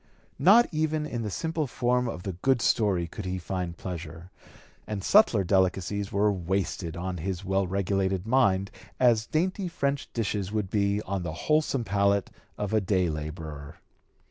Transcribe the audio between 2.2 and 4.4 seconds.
the "good story" could he find pleasure,